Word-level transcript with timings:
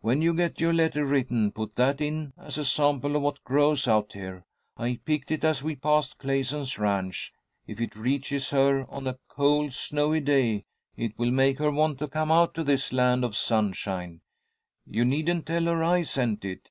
"When 0.00 0.22
you 0.22 0.32
get 0.32 0.58
your 0.62 0.72
letter 0.72 1.04
written, 1.04 1.52
put 1.52 1.76
that 1.76 2.00
in, 2.00 2.32
as 2.38 2.56
a 2.56 2.64
sample 2.64 3.14
of 3.14 3.20
what 3.20 3.44
grows 3.44 3.86
out 3.86 4.14
here. 4.14 4.46
I 4.78 5.00
picked 5.04 5.30
it 5.30 5.44
as 5.44 5.62
we 5.62 5.76
passed 5.76 6.16
Clayson's 6.16 6.78
ranch. 6.78 7.30
If 7.66 7.78
it 7.78 7.94
reaches 7.94 8.48
her 8.48 8.90
on 8.90 9.06
a 9.06 9.18
cold, 9.28 9.74
snowy 9.74 10.20
day, 10.20 10.64
it 10.96 11.18
will 11.18 11.30
make 11.30 11.58
her 11.58 11.70
want 11.70 11.98
to 11.98 12.08
come 12.08 12.32
out 12.32 12.54
to 12.54 12.64
this 12.64 12.90
land 12.90 13.22
of 13.22 13.36
sunshine. 13.36 14.22
You 14.86 15.04
needn't 15.04 15.44
tell 15.44 15.64
her 15.64 15.84
I 15.84 16.04
sent 16.04 16.46
it." 16.46 16.70